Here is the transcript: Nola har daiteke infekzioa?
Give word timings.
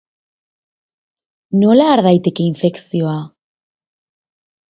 Nola 1.63 1.85
har 1.89 2.03
daiteke 2.07 2.47
infekzioa? 2.53 3.19